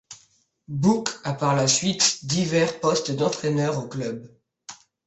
[0.79, 4.35] Book a par la suite divers postes d'entraîneur au club.